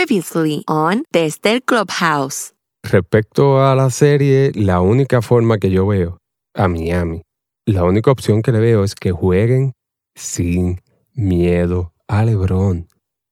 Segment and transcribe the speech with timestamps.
[0.00, 2.54] Previously on Desde el Clubhouse.
[2.82, 6.16] Respecto a la serie, la única forma que yo veo
[6.54, 7.20] a Miami,
[7.66, 9.74] la única opción que le veo es que jueguen
[10.14, 10.80] sin
[11.12, 12.88] miedo a LeBron.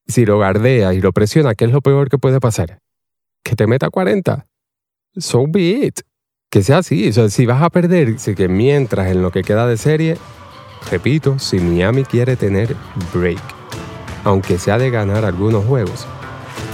[0.08, 2.80] Si lo gardea y lo presiona, ¿qué es lo peor que puede pasar?
[3.42, 4.46] Que te meta 40.
[5.16, 6.00] So be it.
[6.50, 7.08] Que sea así.
[7.08, 10.18] O sea, si vas a perder, que mientras en lo que queda de serie,
[10.90, 12.76] repito, si Miami quiere tener
[13.14, 13.40] break,
[14.24, 16.06] aunque sea de ganar algunos juegos,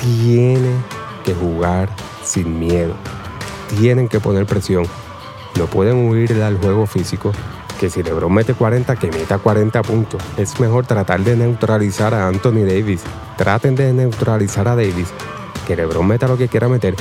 [0.00, 0.74] tiene
[1.24, 1.88] que jugar
[2.23, 2.95] sin miedo.
[3.78, 4.86] Tienen que poner presión.
[5.59, 7.32] No pueden huir al juego físico.
[7.78, 10.22] Que si LeBron mete 40, que meta 40 puntos.
[10.36, 13.02] Es mejor tratar de neutralizar a Anthony Davis.
[13.36, 15.12] Traten de neutralizar a Davis.
[15.66, 16.95] Que LeBron meta lo que quiera meter,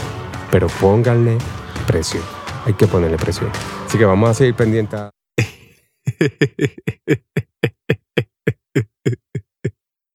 [0.51, 1.37] pero pónganle
[1.85, 2.23] presión.
[2.65, 3.51] Hay que ponerle presión.
[3.85, 4.99] Así que vamos a seguir pendientes.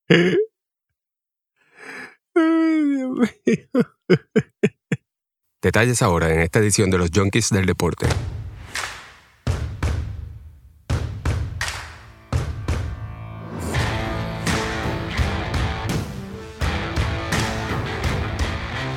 [5.61, 8.07] Detalles ahora en esta edición de los Junkies del Deporte.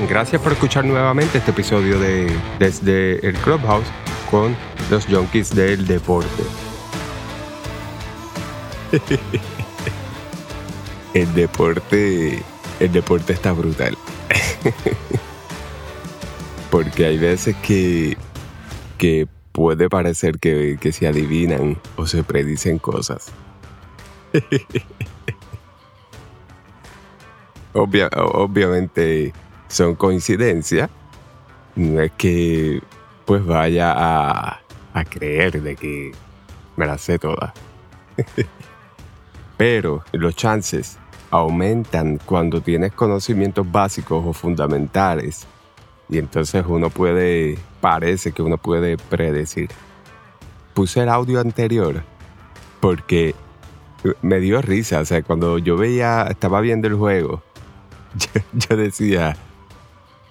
[0.08, 3.86] Gracias por escuchar nuevamente este episodio de Desde el Clubhouse
[4.30, 4.54] con
[4.90, 6.42] los Junkies del Deporte.
[11.14, 12.42] El deporte,
[12.82, 13.96] el deporte está brutal.
[16.70, 18.16] Porque hay veces que,
[18.98, 23.30] que puede parecer que, que se adivinan o se predicen cosas.
[27.74, 29.32] Obvia- obviamente
[29.68, 30.90] son coincidencias.
[31.76, 32.82] No es que
[33.24, 34.60] pues vaya a,
[34.92, 36.12] a creer de que
[36.76, 37.52] me las sé todas.
[39.56, 40.98] Pero los chances
[41.32, 45.46] aumentan cuando tienes conocimientos básicos o fundamentales.
[46.08, 49.70] Y entonces uno puede, parece que uno puede predecir.
[50.74, 52.04] Puse el audio anterior
[52.80, 53.34] porque
[54.20, 55.00] me dio risa.
[55.00, 57.42] O sea, cuando yo veía, estaba viendo el juego,
[58.52, 59.34] yo, decía,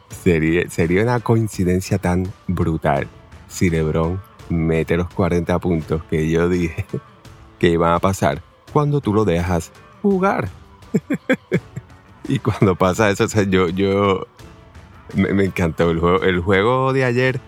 [0.09, 3.07] sería, sería una coincidencia tan brutal
[3.47, 6.85] si LeBron mete los 40 puntos que yo dije
[7.59, 9.71] que iban a pasar cuando tú lo dejas
[10.03, 10.60] jugar.
[12.27, 14.27] y cuando pasa eso, o sea, yo, yo
[15.13, 16.21] me, encantó el juego.
[16.23, 17.39] El juego de ayer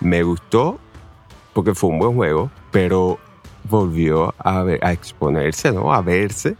[0.00, 0.78] me gustó
[1.52, 3.18] porque fue un buen juego, pero
[3.68, 5.92] volvió a, a exponerse, ¿no?
[5.92, 6.56] A verse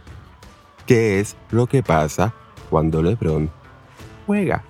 [0.85, 2.33] qué es lo que pasa
[2.69, 3.49] cuando LeBron
[4.25, 4.63] juega.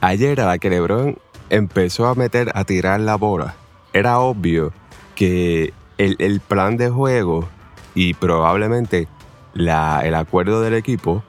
[0.00, 1.18] Ayer a que LeBron
[1.50, 3.54] empezó a meter, a tirar la bola,
[3.92, 4.72] era obvio
[5.14, 7.48] que el plan de juego
[7.94, 9.06] y probablemente
[9.54, 11.22] la- el acuerdo del equipo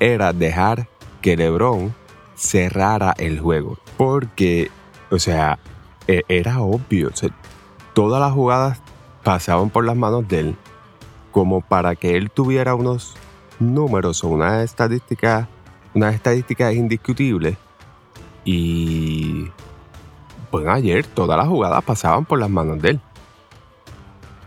[0.00, 0.88] era dejar
[1.22, 1.94] que LeBron
[2.34, 3.78] cerrara el juego.
[3.96, 4.70] Porque,
[5.10, 5.58] o sea,
[6.06, 7.10] e- era obvio.
[7.94, 8.80] todas las jugadas
[9.22, 10.56] pasaban por las manos de él
[11.32, 13.14] como para que él tuviera unos
[13.58, 15.48] números o unas estadísticas,
[15.94, 17.56] unas estadísticas indiscutibles.
[18.44, 19.50] Y
[20.52, 23.00] bueno, ayer todas las jugadas pasaban por las manos de él.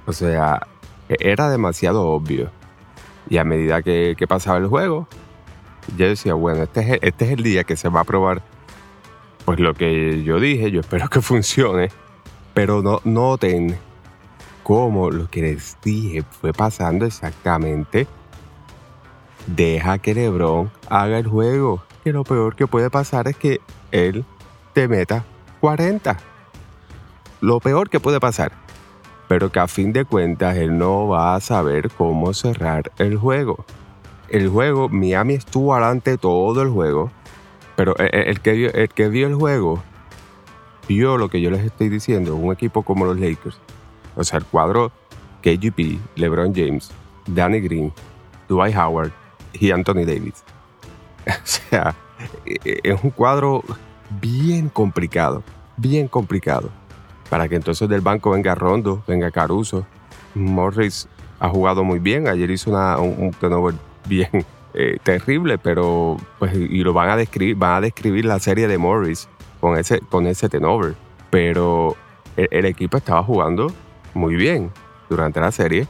[0.06, 0.66] O sea,
[1.09, 2.50] e- era demasiado obvio.
[3.29, 5.07] Y a medida que, pasaba el juego,
[5.97, 8.41] yo decía, bueno, este es, este es el día que se va a probar
[9.45, 11.89] pues lo que yo dije, yo espero que funcione.
[12.53, 13.78] Pero no, noten
[14.63, 18.06] cómo lo que les dije fue pasando exactamente.
[19.47, 21.84] Deja que LeBron haga el juego.
[22.03, 23.59] Que lo peor que puede pasar es que
[23.91, 24.23] él
[24.73, 25.25] te meta
[25.62, 26.18] 40.
[27.41, 28.51] Lo peor que puede pasar.
[29.29, 33.63] Pero que a fin de cuentas él no va a saber cómo cerrar el juego.
[34.28, 37.12] El juego, Miami estuvo adelante todo el juego.
[37.78, 39.81] Pero el, el que vio, el que vio el juego
[40.89, 42.35] vio lo que yo les estoy diciendo.
[42.35, 43.57] Un equipo como los Lakers.
[44.18, 44.91] O sea, el cuadro
[45.44, 46.91] KGP, LeBron James,
[47.28, 47.94] Danny Green,
[48.50, 49.12] Dwight Howard
[49.53, 50.44] y Anthony Davis.
[51.28, 51.95] O sea,
[52.45, 53.63] e- es un cuadro
[54.19, 55.44] bien complicado,
[55.77, 56.71] bien complicado.
[57.29, 59.85] Para que entonces del banco venga Rondo, venga Caruso.
[60.35, 61.07] Morris
[61.39, 62.27] ha jugado muy bien.
[62.27, 63.75] Ayer hizo una- un, un turnover
[64.07, 64.29] bien
[64.73, 68.77] eh, terrible, pero pues y lo van a describir, van a describir la serie de
[68.77, 69.27] Morris
[69.59, 70.95] con ese, con ese turnover.
[71.29, 71.95] Pero
[72.35, 73.71] el, el equipo estaba jugando
[74.13, 74.71] muy bien
[75.09, 75.87] durante la serie.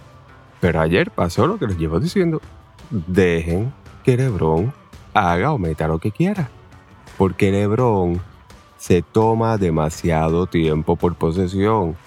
[0.60, 2.42] Pero ayer pasó lo que les llevo diciendo.
[2.90, 3.72] Dejen
[4.04, 4.74] que LeBron
[5.14, 6.50] haga o meta lo que quiera.
[7.18, 8.20] Porque LeBron
[8.80, 11.98] se toma demasiado tiempo por posesión.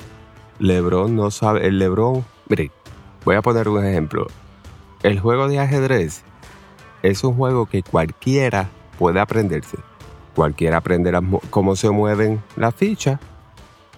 [0.58, 1.66] LeBron no sabe.
[1.66, 2.24] El LeBron.
[2.48, 2.72] Mire,
[3.24, 4.26] voy a poner un ejemplo.
[5.02, 6.24] El juego de ajedrez
[7.02, 9.78] es un juego que cualquiera puede aprenderse.
[10.34, 11.20] Cualquiera aprenderá
[11.50, 13.20] cómo se mueven las fichas,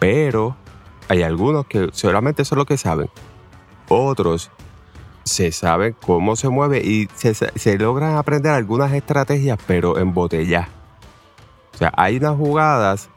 [0.00, 0.56] pero
[1.08, 3.08] hay algunos que solamente son lo que saben.
[3.88, 4.50] Otros
[5.22, 10.68] se saben cómo se mueve y se, logran aprender algunas estrategias, pero en botella.
[11.74, 13.10] O sea, hay unas jugadas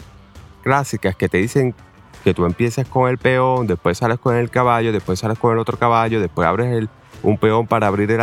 [0.63, 1.75] clásicas que te dicen
[2.23, 5.59] que tú empieces con el peón, después sales con el caballo, después sales con el
[5.59, 6.89] otro caballo, después abres el,
[7.23, 8.19] un peón para abrir el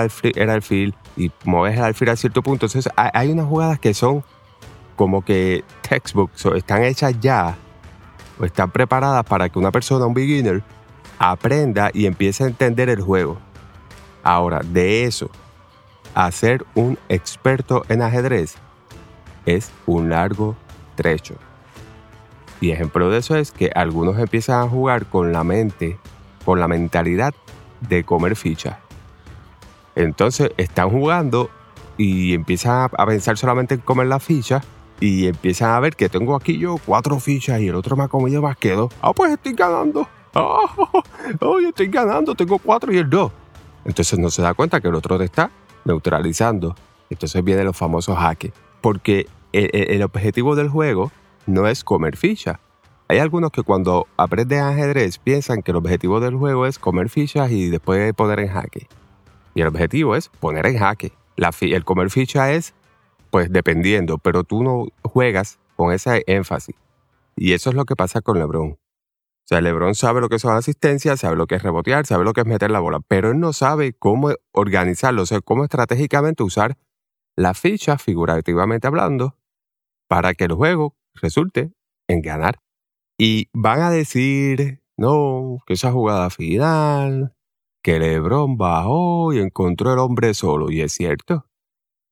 [0.50, 2.66] alfil, y mueves el alfil a cierto punto.
[2.66, 4.24] Entonces hay unas jugadas que son
[4.96, 7.56] como que textbooks o están hechas ya
[8.38, 10.62] o están preparadas para que una persona, un beginner,
[11.18, 13.38] aprenda y empiece a entender el juego.
[14.22, 15.30] Ahora, de eso,
[16.14, 18.56] a ser un experto en ajedrez
[19.46, 20.56] es un largo
[20.94, 21.34] trecho.
[22.60, 25.98] Y ejemplo de eso es que algunos empiezan a jugar con la mente,
[26.44, 27.34] con la mentalidad
[27.80, 28.76] de comer fichas.
[29.94, 31.50] Entonces están jugando
[31.96, 34.64] y empiezan a pensar solamente en comer las fichas
[35.00, 38.08] y empiezan a ver que tengo aquí yo cuatro fichas y el otro me ha
[38.08, 38.92] comido más que dos.
[39.02, 40.08] Ah, pues estoy ganando.
[40.34, 40.66] Oh,
[41.40, 43.30] oh, yo estoy ganando, tengo cuatro y el dos.
[43.84, 45.50] Entonces no se da cuenta que el otro te está
[45.84, 46.74] neutralizando.
[47.10, 48.52] Entonces vienen los famosos jaques.
[48.84, 51.10] Porque el, objetivo del juego
[51.46, 52.58] no es comer fichas.
[53.08, 57.50] Hay algunos que cuando aprenden ajedrez piensan que el objetivo del juego es comer fichas
[57.50, 58.86] y después poner en jaque.
[59.54, 61.12] Y el objetivo es poner en jaque.
[61.36, 62.74] La el comer ficha es,
[63.30, 66.76] pues dependiendo, pero tú no juegas con ese énfasis.
[67.36, 68.72] Y eso es lo que pasa con LeBron.
[68.72, 68.78] O
[69.46, 72.42] sea, LeBron sabe lo que son asistencias, sabe lo que es rebotear, sabe lo que
[72.42, 76.76] es meter la bola, pero él no sabe cómo organizarlo, o sea, cómo estratégicamente usar
[77.36, 79.36] las fichas, figurativamente hablando,
[80.08, 81.72] para que el juego resulte
[82.08, 82.60] en ganar.
[83.18, 87.34] Y van a decir, no, que esa jugada final,
[87.82, 91.46] que LeBron bajó y encontró el hombre solo, y es cierto.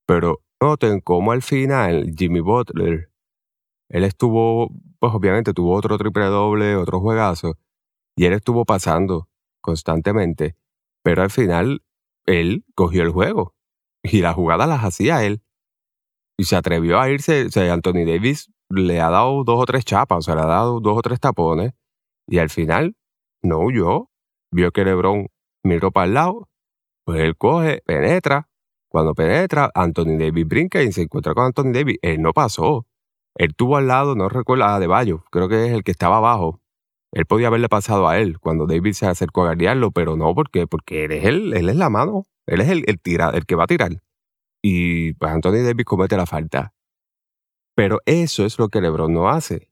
[0.07, 3.11] Pero noten cómo al final Jimmy Butler,
[3.89, 7.59] él estuvo, pues obviamente tuvo otro triple doble, otro juegazo,
[8.17, 9.29] y él estuvo pasando
[9.61, 10.57] constantemente,
[11.03, 11.83] pero al final
[12.27, 13.55] él cogió el juego
[14.03, 15.43] y las jugadas las hacía él.
[16.39, 19.85] Y se atrevió a irse, o sea, Anthony Davis le ha dado dos o tres
[19.85, 21.73] chapas, o sea, le ha dado dos o tres tapones,
[22.27, 22.97] y al final
[23.43, 24.11] no huyó,
[24.51, 25.29] vio que LeBron
[25.65, 26.49] miró para el lado,
[27.05, 28.49] pues él coge, penetra.
[28.89, 31.99] Cuando penetra, Anthony Davis brinca y se encuentra con Anthony Davis.
[32.03, 32.87] Él no pasó.
[33.37, 36.62] Él tuvo al lado, no recuerdo, De Bayo, creo que es el que estaba abajo.
[37.12, 40.67] Él podía haberle pasado a él cuando Davis se acercó a guardiarlo, pero no, porque
[40.67, 43.67] Porque él es, él es la mano, él es el, el, el que va a
[43.67, 44.03] tirar.
[44.62, 46.73] Y pues Anthony Davis comete la falta.
[47.75, 49.69] Pero eso es lo que LeBron no hace.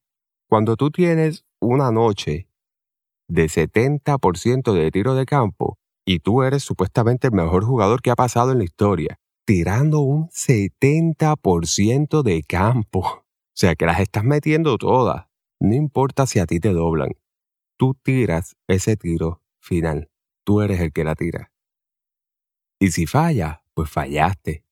[0.48, 2.48] Cuando tú tienes una noche
[3.28, 8.16] de 70% de tiro de campo, y tú eres supuestamente el mejor jugador que ha
[8.16, 13.25] pasado en la historia, tirando un 70% de campo.
[13.52, 15.26] O sea que las estás metiendo todas.
[15.60, 17.10] No importa si a ti te doblan.
[17.81, 20.11] Tú tiras ese tiro final.
[20.44, 21.50] Tú eres el que la tira.
[22.79, 24.67] Y si falla, pues fallaste.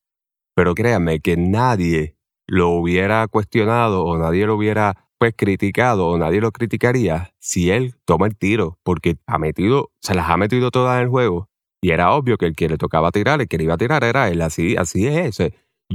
[0.55, 6.43] Pero créanme que nadie lo hubiera cuestionado o nadie lo hubiera pues criticado o nadie
[6.43, 10.99] lo criticaría si él toma el tiro, porque ha metido, se las ha metido todas
[10.99, 11.49] en el juego
[11.81, 14.05] y era obvio que el que le tocaba tirar, el que le iba a tirar
[14.05, 15.39] era él, así, así es.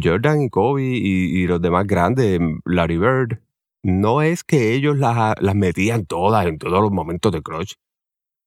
[0.02, 3.43] Jordan y Kobe y, los demás grandes, Larry Bird,
[3.84, 7.74] no es que ellos las, las metían todas en todos los momentos de clutch.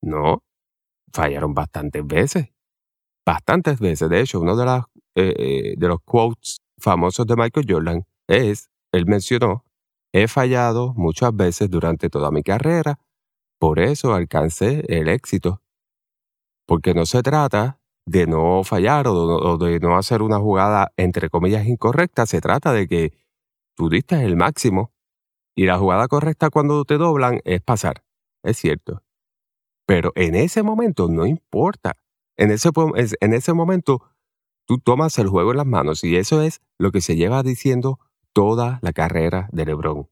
[0.02, 0.42] No,
[1.12, 2.48] fallaron bastantes veces.
[3.24, 4.08] Bastantes veces.
[4.08, 8.68] De hecho, uno de, las, eh, eh, de los quotes famosos de Michael Jordan es,
[8.92, 9.64] él mencionó
[10.12, 12.98] He fallado muchas veces durante toda mi carrera,
[13.58, 15.60] por eso alcancé el éxito.
[16.66, 21.66] Porque no se trata de no fallar o de no hacer una jugada entre comillas
[21.66, 23.12] incorrecta, se trata de que
[23.76, 24.95] tú diste el máximo
[25.56, 28.04] y la jugada correcta cuando te doblan es pasar,
[28.44, 29.02] es cierto.
[29.86, 31.96] Pero en ese momento no importa.
[32.36, 32.70] En ese,
[33.20, 34.02] en ese momento
[34.66, 37.98] tú tomas el juego en las manos y eso es lo que se lleva diciendo
[38.34, 40.00] toda la carrera de LeBron.
[40.00, 40.08] O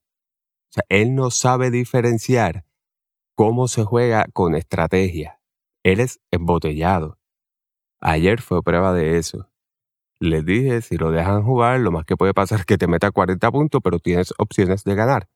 [0.71, 2.65] sea, él no sabe diferenciar
[3.37, 5.41] cómo se juega con estrategia.
[5.85, 7.19] Él es embotellado.
[8.01, 9.51] Ayer fue prueba de eso.
[10.21, 13.11] Les dije, si lo dejan jugar, lo más que puede pasar es que te meta
[13.11, 15.29] 40 puntos, pero tienes opciones de ganar.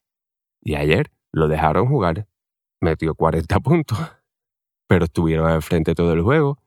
[0.61, 2.27] Y ayer lo dejaron jugar.
[2.81, 3.99] Metió 40 puntos.
[4.87, 6.59] Pero estuvieron al frente todo el juego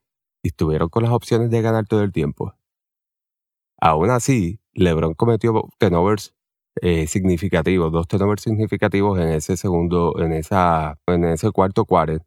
[0.44, 2.56] y estuvieron con las opciones de ganar todo el tiempo.
[3.80, 6.36] Aún así, LeBron cometió tenovers
[6.82, 12.22] eh, significativos, dos tenovers significativos en ese segundo, en esa, en ese cuarto quarter,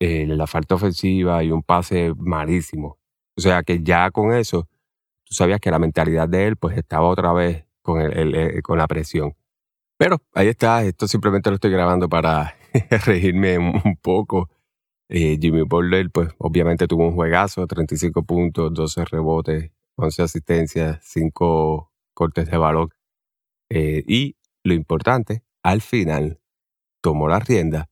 [0.00, 2.98] eh, la falta ofensiva y un pase malísimo.
[3.36, 4.68] O sea que ya con eso,
[5.24, 8.86] tú sabías que la mentalidad de él pues estaba otra vez con, el, con la
[8.88, 9.34] presión.
[10.02, 12.56] Pero ahí está, esto simplemente lo estoy grabando para
[13.06, 14.50] regirme un poco.
[15.08, 21.92] Eh, Jimmy Butler, pues obviamente tuvo un juegazo, 35 puntos, 12 rebotes, 11 asistencias, 5
[22.14, 22.88] cortes de balón.
[23.70, 26.40] Eh, y lo importante, al final
[27.00, 27.88] tomó la rienda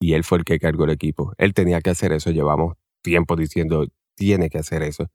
[0.00, 1.32] y él fue el que cargó el equipo.
[1.38, 5.10] Él tenía que hacer eso, llevamos tiempo diciendo, tiene que hacer eso.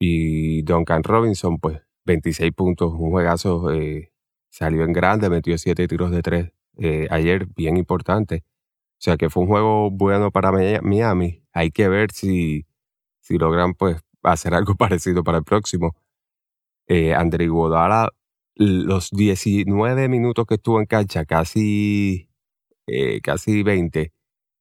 [0.00, 4.13] Y Duncan Robinson, pues 26 puntos, un juegazo, eh,
[4.54, 8.44] salió en grande, metió 7 tiros de 3 eh, ayer, bien importante.
[8.94, 11.42] O sea que fue un juego bueno para Miami.
[11.52, 12.66] Hay que ver si,
[13.20, 15.96] si logran pues hacer algo parecido para el próximo.
[16.88, 18.10] Eh, André Godala,
[18.54, 22.28] los 19 minutos que estuvo en cancha, casi
[22.86, 24.12] eh, casi 20,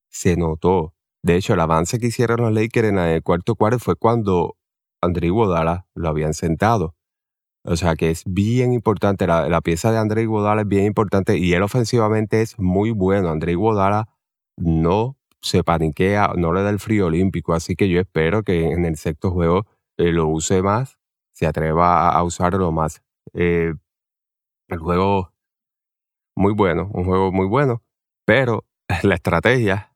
[0.10, 0.96] se notó.
[1.22, 4.58] De hecho, el avance que hicieron los Lakers en el cuarto cuarto fue cuando
[5.02, 6.96] André Iguodala lo habían sentado.
[7.66, 11.54] O sea que es bien importante, la, pieza de André Iguodala es bien importante y
[11.54, 13.30] él ofensivamente es muy bueno.
[13.30, 14.10] André Iguodala
[14.58, 18.86] no se paniquea, no le da el frío olímpico, así que yo espero que en
[18.86, 19.66] el sexto juego
[19.98, 21.00] eh, lo use más,
[21.32, 23.02] se atreva a, usarlo más.
[23.34, 23.74] Eh,
[24.68, 25.34] el juego
[26.36, 27.82] muy bueno, un juego muy bueno.
[28.26, 28.66] Pero
[29.04, 29.96] la estrategia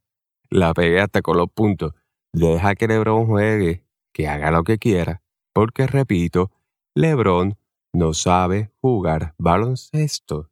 [0.50, 1.93] la pegué hasta con los puntos.
[2.33, 5.21] Deja que LeBron juegue, que haga lo que quiera,
[5.53, 6.51] porque repito,
[6.98, 7.56] LeBron
[7.94, 10.50] no sabe jugar baloncesto.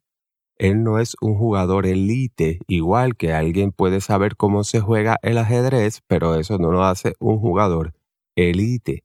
[0.58, 5.40] Él no es un jugador elite, igual que alguien puede saber cómo se juega el
[5.40, 7.94] ajedrez, pero eso no lo hace un jugador
[8.38, 9.04] elite.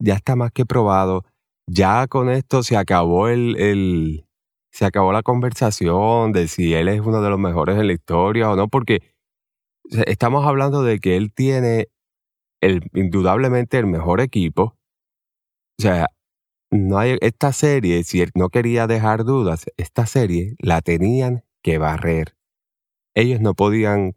[0.00, 1.24] Ya está más que probado.
[1.66, 4.26] Ya con esto se acabó el, el,
[4.70, 8.50] se acabó la conversación de si él es uno de los mejores en la historia
[8.50, 9.02] o no, porque
[10.06, 11.88] estamos hablando de que él tiene
[12.94, 14.76] indudablemente el mejor equipo.
[15.78, 16.08] O sea,
[16.70, 21.78] no hay esta serie, si él no quería dejar dudas, esta serie la tenían que
[21.78, 22.36] barrer.
[23.14, 24.14] Ellos no podían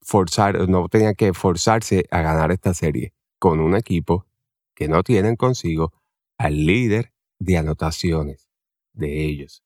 [0.00, 4.26] forzar, no tenían que forzarse a ganar esta serie con un equipo
[4.74, 5.92] que no tienen consigo
[6.38, 8.48] al líder de anotaciones
[8.94, 9.62] de ellos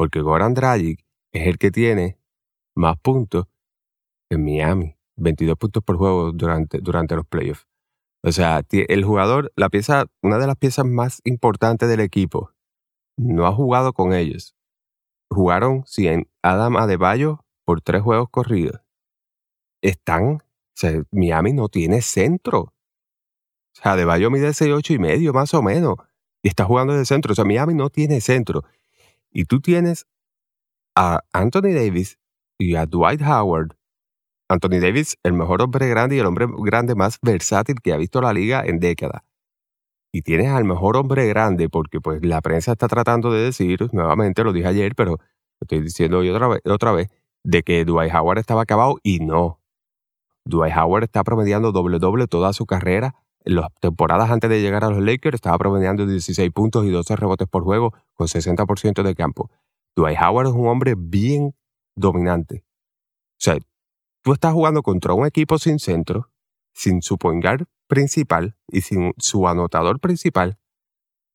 [0.00, 2.16] porque Goran Dragic es el que tiene
[2.74, 3.48] más puntos
[4.30, 7.66] en Miami, 22 puntos por juego durante, durante los playoffs.
[8.22, 12.52] O sea, el jugador, la pieza, una de las piezas más importantes del equipo,
[13.16, 14.54] no ha jugado con ellos.
[15.30, 18.80] Jugaron sin Adam Adebayo por tres juegos corridos.
[19.82, 20.40] Están, o
[20.74, 22.60] sea, Miami no tiene centro.
[22.60, 22.72] O
[23.72, 25.96] sea, Adebayo mide 6'8 y medio más o menos.
[26.42, 27.32] Y está jugando de centro.
[27.32, 28.64] O sea, Miami no tiene centro.
[29.30, 30.06] Y tú tienes
[30.94, 32.18] a Anthony Davis
[32.58, 33.76] y a Dwight Howard.
[34.50, 38.20] Anthony Davis, el mejor hombre grande y el hombre grande más versátil que ha visto
[38.20, 39.22] la liga en décadas.
[40.12, 44.42] Y tienes al mejor hombre grande, porque pues la prensa está tratando de decir, nuevamente
[44.42, 45.18] lo dije ayer, pero lo
[45.60, 47.08] estoy diciendo hoy otra vez, otra vez,
[47.44, 49.60] de que Dwight Howard estaba acabado y no.
[50.44, 53.14] Dwight Howard está promediando doble doble toda su carrera
[53.44, 57.14] en las temporadas antes de llegar a los Lakers estaba promediando 16 puntos y 12
[57.14, 59.48] rebotes por juego con 60% de campo.
[59.94, 61.54] Dwight Howard es un hombre bien
[61.94, 62.64] dominante.
[62.64, 63.58] O sea,
[64.22, 66.30] tú estás jugando contra un equipo sin centro,
[66.72, 67.44] sin su point
[67.86, 70.58] principal y sin su anotador principal,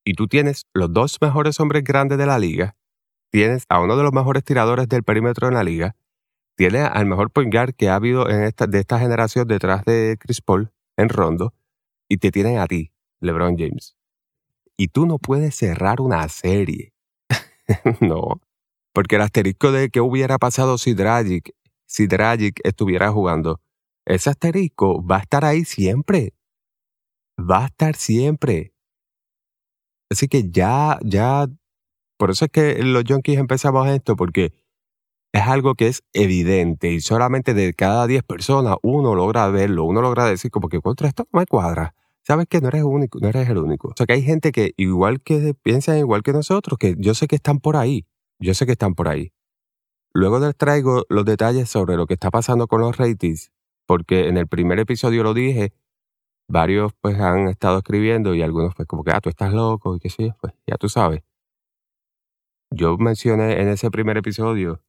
[0.06, 2.78] y tú tienes los dos mejores hombres grandes de la liga,
[3.32, 5.96] tienes a uno de los mejores tiradores del perímetro en la liga,
[6.56, 10.18] tienes al mejor point guard que ha habido en esta, de esta generación detrás de
[10.20, 11.54] Chris Paul en Rondo,
[12.08, 13.98] y te tienen a ti, LeBron James.
[14.78, 16.94] Y tú no puedes cerrar una serie.
[18.00, 18.42] no.
[18.94, 21.54] Porque el asterisco de qué hubiera pasado si Dragic,
[21.86, 23.62] si Dragic estuviera jugando,
[24.06, 26.34] ese asterisco va a estar ahí siempre.
[27.40, 28.74] Va a estar siempre.
[30.10, 31.48] Así que ya, ya,
[32.18, 34.54] por eso es que los Junkies empezamos esto, porque
[35.34, 40.02] es algo que es evidente y solamente de cada 10 personas uno logra verlo, uno
[40.02, 41.94] logra decir como que contra esto no me cuadra.
[42.24, 43.90] Sabes que no eres único, no eres el único.
[43.90, 47.28] O sea que hay gente que igual que piensan igual que nosotros, que yo sé
[47.28, 48.06] que están por ahí.
[48.40, 49.32] Yo sé que están por ahí.
[50.16, 53.52] Luego les traigo los detalles sobre lo que está pasando con los ratings,
[53.86, 55.74] porque en el primer episodio lo dije,
[56.48, 60.00] varios pues han estado escribiendo y algunos pues como que, ah, tú estás loco y
[60.00, 61.22] qué sé pues ya tú sabes.
[62.72, 64.82] Yo mencioné en ese primer episodio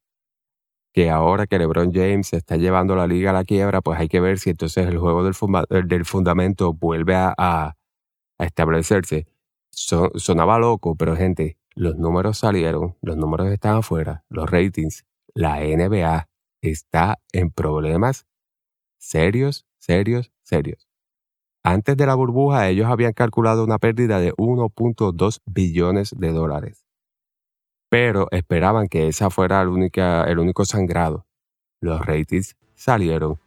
[0.94, 4.20] que ahora que LeBron James está llevando la liga a la quiebra, pues hay que
[4.20, 7.76] ver si entonces el juego del, del fundamento vuelve a,
[8.38, 9.26] establecerse.
[9.72, 15.04] sonaba loco, pero gente, los números salieron, los números están afuera, los ratings,
[15.36, 16.28] la NBA
[16.62, 18.26] está en problemas
[18.96, 20.88] serios, serios, serios.
[21.62, 26.86] Antes de la burbuja, ellos habían calculado una pérdida de 1.2 billones de dólares.
[27.90, 31.26] Pero esperaban que esa fuera el único sangrado.
[31.82, 33.38] Los ratings salieron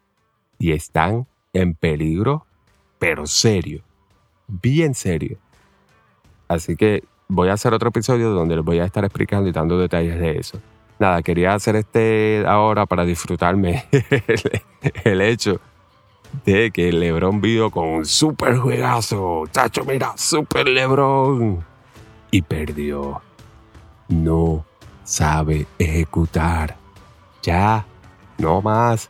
[0.59, 2.45] y están en peligro,
[2.99, 3.83] pero serio,
[4.47, 5.39] bien serio.
[6.47, 9.79] Así que voy a hacer otro episodio donde les voy a estar explicando y dando
[9.79, 10.61] detalles de eso.
[10.99, 13.85] Nada, quería hacer este ahora para disfrutarme
[15.05, 15.61] el, hecho
[16.43, 19.45] de que LeBron vio con un super juegazo.
[19.49, 21.63] Chacho, mira, super LeBron.
[22.31, 23.21] Y perdió.
[24.09, 24.65] No
[25.05, 26.75] sabe ejecutar.
[27.43, 27.85] Ya,
[28.37, 29.07] no más.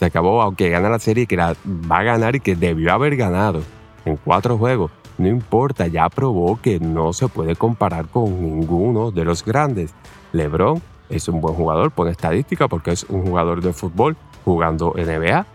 [0.00, 3.14] Se acabó, aunque gana la serie que la va a ganar y que debió haber
[3.14, 3.62] ganado
[4.04, 4.90] en cuatro juegos.
[5.18, 9.94] No importa, ya probó que no se puede comparar con ninguno de los grandes.
[10.32, 15.46] LeBron es un buen jugador por estadística porque es un jugador de fútbol jugando NBA.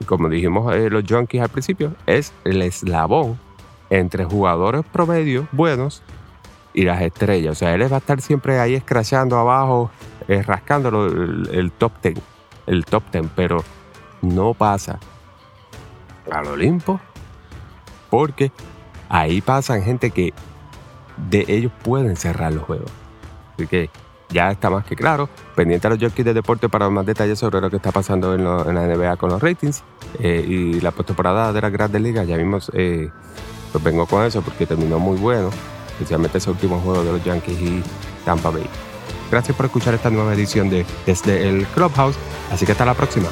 [0.00, 3.38] Y como dijimos eh, los Junkies al principio, es el eslabón
[3.88, 6.02] entre jugadores promedio buenos
[6.74, 7.52] y las estrellas.
[7.52, 9.90] O sea, él va a estar siempre ahí escrachando abajo,
[10.28, 12.16] eh, rascándolo el top ten
[12.66, 13.64] el top 10, pero
[14.22, 14.98] no pasa
[16.30, 17.00] al Olimpo
[18.10, 18.50] porque
[19.08, 20.34] ahí pasan gente que
[21.28, 22.90] de ellos pueden cerrar los juegos.
[23.54, 23.90] Así que
[24.36, 25.30] ya está más que claro.
[25.54, 28.44] Pendiente a los jockeys de deporte para más detalles sobre lo que está pasando en,
[28.44, 29.82] la NBA con los ratings
[30.20, 32.28] eh, y la postemporada de las grandes ligas.
[32.28, 33.08] Ya vimos, eh,
[33.72, 35.48] pues vengo con eso porque terminó muy bueno,
[35.92, 37.82] especialmente ese último juego de los Yankees y
[38.26, 38.66] Tampa Bay.
[39.30, 42.16] Gracias por escuchar esta nueva edición de Desde el Clubhouse.
[42.52, 43.28] Así que hasta la próxima.